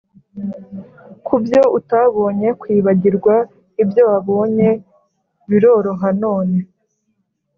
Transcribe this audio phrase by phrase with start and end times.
[1.25, 3.35] Ku byo utabonye kwibagirwa
[3.83, 4.69] ibyo wabonye
[5.47, 6.57] biroroha none